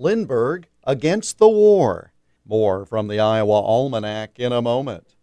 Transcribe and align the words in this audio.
Lindbergh 0.00 0.66
against 0.84 1.36
the 1.38 1.48
war. 1.48 2.12
More 2.46 2.86
from 2.86 3.06
the 3.06 3.20
Iowa 3.20 3.60
Almanac 3.60 4.38
in 4.38 4.50
a 4.50 4.62
moment. 4.62 5.14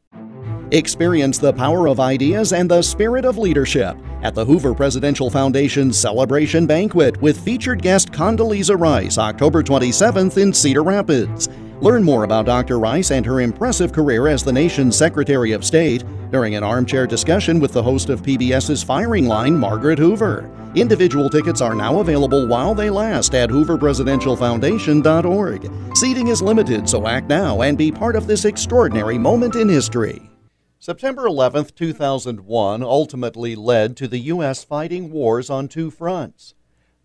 Experience 0.71 1.39
the 1.39 1.53
power 1.53 1.87
of 1.87 1.99
ideas 1.99 2.53
and 2.53 2.69
the 2.69 2.81
spirit 2.81 3.25
of 3.25 3.37
leadership 3.37 3.97
at 4.21 4.35
the 4.35 4.45
Hoover 4.45 4.75
Presidential 4.75 5.29
Foundation 5.29 5.91
Celebration 5.91 6.67
Banquet 6.67 7.19
with 7.21 7.39
featured 7.39 7.81
guest 7.81 8.11
Condoleezza 8.11 8.79
Rice 8.79 9.17
October 9.17 9.63
27th 9.63 10.37
in 10.37 10.53
Cedar 10.53 10.83
Rapids. 10.83 11.49
Learn 11.79 12.03
more 12.03 12.23
about 12.23 12.47
Dr. 12.47 12.79
Rice 12.79 13.11
and 13.11 13.23
her 13.23 13.41
impressive 13.41 13.93
career 13.93 14.27
as 14.27 14.43
the 14.43 14.51
nation's 14.51 14.97
Secretary 14.97 15.51
of 15.51 15.63
State 15.63 16.03
during 16.31 16.55
an 16.55 16.63
armchair 16.63 17.05
discussion 17.05 17.59
with 17.59 17.71
the 17.71 17.83
host 17.83 18.09
of 18.09 18.23
PBS's 18.23 18.81
Firing 18.81 19.27
Line, 19.27 19.55
Margaret 19.55 19.99
Hoover. 19.99 20.49
Individual 20.73 21.29
tickets 21.29 21.61
are 21.61 21.75
now 21.75 21.99
available 21.99 22.47
while 22.47 22.73
they 22.73 22.89
last 22.89 23.35
at 23.35 23.51
hooverpresidentialfoundation.org. 23.51 25.95
Seating 25.95 26.29
is 26.29 26.41
limited, 26.41 26.89
so 26.89 27.05
act 27.05 27.29
now 27.29 27.61
and 27.61 27.77
be 27.77 27.91
part 27.91 28.15
of 28.15 28.25
this 28.25 28.45
extraordinary 28.45 29.19
moment 29.19 29.55
in 29.55 29.69
history. 29.69 30.31
September 30.79 31.27
11, 31.27 31.65
2001 31.75 32.81
ultimately 32.81 33.55
led 33.55 33.95
to 33.97 34.07
the 34.07 34.17
U.S. 34.19 34.63
fighting 34.63 35.11
wars 35.11 35.51
on 35.51 35.67
two 35.67 35.91
fronts. 35.91 36.55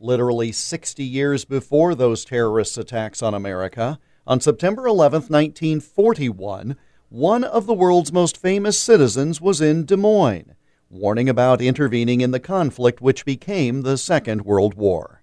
Literally 0.01 0.51
60 0.51 1.05
years 1.05 1.45
before 1.45 1.95
those 1.95 2.25
terrorist 2.25 2.79
attacks 2.79 3.23
on 3.23 3.35
America, 3.35 3.99
on 4.27 4.41
September 4.41 4.87
11, 4.87 5.23
1941, 5.23 6.77
one 7.09 7.45
of 7.45 7.67
the 7.67 7.75
world's 7.75 8.13
most 8.13 8.37
famous 8.37 8.79
citizens 8.79 9.41
was 9.41 9.61
in 9.61 9.85
Des 9.85 9.97
Moines, 9.97 10.55
warning 10.89 11.29
about 11.29 11.61
intervening 11.61 12.21
in 12.21 12.31
the 12.31 12.41
conflict 12.41 13.01
which 13.01 13.25
became 13.25 13.83
the 13.83 13.99
Second 13.99 14.43
World 14.43 14.75
War. 14.75 15.23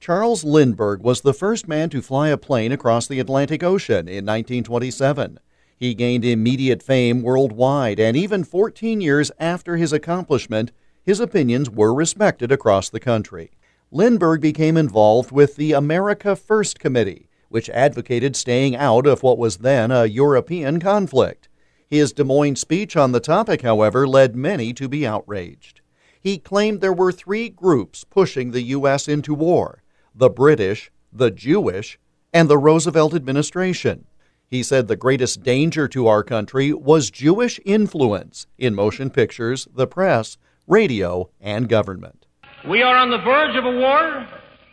Charles 0.00 0.44
Lindbergh 0.44 1.02
was 1.02 1.20
the 1.20 1.34
first 1.34 1.68
man 1.68 1.90
to 1.90 2.02
fly 2.02 2.28
a 2.28 2.36
plane 2.36 2.72
across 2.72 3.06
the 3.06 3.20
Atlantic 3.20 3.62
Ocean 3.62 4.08
in 4.08 4.26
1927. 4.26 5.38
He 5.76 5.94
gained 5.94 6.24
immediate 6.24 6.82
fame 6.82 7.22
worldwide, 7.22 8.00
and 8.00 8.16
even 8.16 8.44
14 8.44 9.00
years 9.00 9.30
after 9.38 9.76
his 9.76 9.92
accomplishment, 9.92 10.72
his 11.02 11.20
opinions 11.20 11.70
were 11.70 11.94
respected 11.94 12.50
across 12.50 12.90
the 12.90 13.00
country. 13.00 13.52
Lindbergh 13.90 14.40
became 14.40 14.76
involved 14.76 15.30
with 15.32 15.56
the 15.56 15.72
America 15.72 16.36
First 16.36 16.78
Committee, 16.78 17.29
which 17.50 17.68
advocated 17.70 18.34
staying 18.34 18.74
out 18.76 19.06
of 19.06 19.22
what 19.22 19.36
was 19.36 19.58
then 19.58 19.90
a 19.90 20.06
European 20.06 20.80
conflict. 20.80 21.48
His 21.86 22.12
Des 22.12 22.24
Moines 22.24 22.60
speech 22.60 22.96
on 22.96 23.12
the 23.12 23.20
topic, 23.20 23.62
however, 23.62 24.06
led 24.06 24.34
many 24.34 24.72
to 24.74 24.88
be 24.88 25.06
outraged. 25.06 25.80
He 26.20 26.38
claimed 26.38 26.80
there 26.80 26.92
were 26.92 27.12
three 27.12 27.48
groups 27.48 28.04
pushing 28.04 28.52
the 28.52 28.62
U.S. 28.62 29.08
into 29.08 29.34
war 29.34 29.82
the 30.14 30.30
British, 30.30 30.90
the 31.12 31.30
Jewish, 31.30 31.98
and 32.32 32.48
the 32.48 32.58
Roosevelt 32.58 33.14
administration. 33.14 34.06
He 34.46 34.62
said 34.62 34.88
the 34.88 34.96
greatest 34.96 35.42
danger 35.42 35.86
to 35.88 36.06
our 36.06 36.22
country 36.22 36.72
was 36.72 37.10
Jewish 37.10 37.60
influence 37.64 38.46
in 38.58 38.74
motion 38.74 39.10
pictures, 39.10 39.68
the 39.74 39.86
press, 39.86 40.36
radio, 40.66 41.30
and 41.40 41.68
government. 41.68 42.26
We 42.68 42.82
are 42.82 42.96
on 42.96 43.10
the 43.10 43.18
verge 43.18 43.56
of 43.56 43.64
a 43.64 43.78
war 43.78 44.26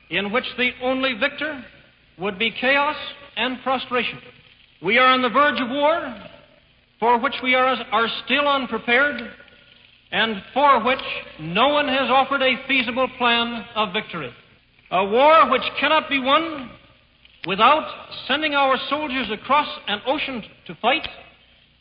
in 0.10 0.32
which 0.32 0.46
the 0.58 0.72
only 0.82 1.14
victor 1.14 1.64
would 2.20 2.40
be 2.40 2.52
chaos 2.52 2.96
and 3.36 3.62
prostration. 3.64 4.20
We 4.82 4.98
are 4.98 5.08
on 5.08 5.22
the 5.22 5.30
verge 5.30 5.60
of 5.60 5.70
war 5.70 6.16
for 7.00 7.20
which 7.20 7.36
we 7.44 7.56
are, 7.56 7.66
are 7.66 8.08
still 8.26 8.48
unprepared 8.48 9.22
and 10.12 10.42
for 10.54 10.84
which 10.84 11.04
no 11.40 11.70
one 11.70 11.88
has 11.88 12.10
offered 12.10 12.42
a 12.42 12.56
feasible 12.68 13.08
plan 13.18 13.66
of 13.76 13.94
victory. 13.94 14.32
A 14.92 15.06
war 15.06 15.50
which 15.52 15.64
cannot 15.80 16.10
be 16.10 16.20
won 16.20 16.72
without 17.46 17.88
sending 18.28 18.54
our 18.54 18.78
soldiers 18.90 19.28
across 19.32 19.68
an 19.88 20.02
ocean 20.06 20.44
to 20.66 20.76
fight 20.76 21.08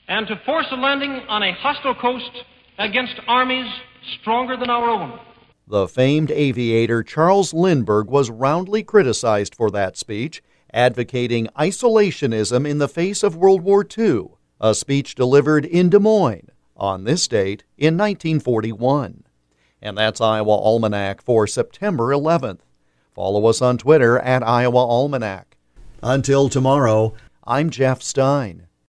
and 0.09 0.27
to 0.27 0.41
force 0.45 0.67
a 0.71 0.77
landing 0.77 1.13
on 1.29 1.43
a 1.43 1.53
hostile 1.55 1.95
coast 1.95 2.31
against 2.79 3.15
armies 3.27 3.67
stronger 4.21 4.57
than 4.57 4.71
our 4.71 4.89
own. 4.89 5.19
The 5.69 5.89
famed 5.89 6.31
aviator 6.31 7.03
Charles 7.03 7.53
Lindbergh 7.53 8.09
was 8.09 8.31
roundly 8.31 8.85
criticized 8.85 9.53
for 9.53 9.69
that 9.73 9.97
speech, 9.97 10.41
advocating 10.73 11.49
isolationism 11.59 12.69
in 12.69 12.79
the 12.79 12.87
face 12.87 13.25
of 13.25 13.35
World 13.35 13.63
War 13.63 13.85
II, 13.97 14.29
a 14.61 14.77
speech 14.77 15.17
delivered 15.17 15.65
in 15.65 15.91
Des 15.91 15.99
Moines 15.99 16.51
on 16.77 17.03
this 17.03 17.27
date 17.27 17.65
in 17.77 17.97
1941. 17.97 19.25
And 19.83 19.99
that's 19.99 20.21
Iowa 20.21 20.55
Almanac 20.57 21.21
for 21.21 21.49
September 21.49 22.11
11th. 22.11 22.61
Follow 23.13 23.47
us 23.47 23.61
on 23.61 23.77
Twitter 23.77 24.21
at 24.21 24.47
Iowa 24.47 24.79
Almanac. 24.79 25.57
Until 26.01 26.49
tomorrow, 26.49 27.15
I'm 27.45 27.71
Jeff 27.71 28.03
Stein. 28.03 28.66